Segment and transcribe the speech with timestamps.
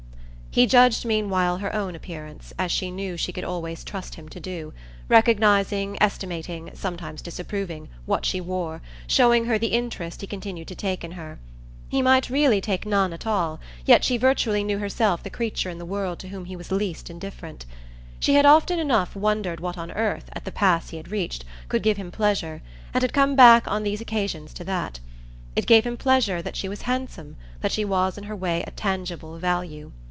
[0.53, 4.39] He judged meanwhile her own appearance, as she knew she could always trust him to
[4.41, 4.73] do;
[5.07, 11.05] recognising, estimating, sometimes disapproving, what she wore, showing her the interest he continued to take
[11.05, 11.39] in her.
[11.87, 15.77] He might really take none at all, yet she virtually knew herself the creature in
[15.77, 17.65] the world to whom he was least indifferent.
[18.19, 21.81] She had often enough wondered what on earth, at the pass he had reached, could
[21.81, 22.61] give him pleasure,
[22.93, 24.99] and had come back on these occasions to that.
[25.55, 28.71] It gave him pleasure that she was handsome, that she was in her way a
[28.71, 29.93] tangible value.